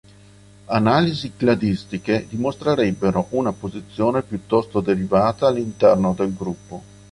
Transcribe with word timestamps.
Analisi 0.65 1.33
cladistiche 1.37 2.25
dimostrerebbero 2.27 3.27
una 3.33 3.51
posizione 3.51 4.23
piuttosto 4.23 4.81
derivata 4.81 5.45
all'interno 5.45 6.15
del 6.15 6.33
gruppo. 6.33 6.83